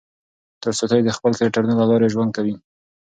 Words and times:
تولستوی 0.61 1.01
د 1.03 1.09
خپلو 1.15 1.37
کرکټرونو 1.39 1.73
له 1.79 1.85
لارې 1.89 2.11
ژوند 2.13 2.31
کوي. 2.37 2.55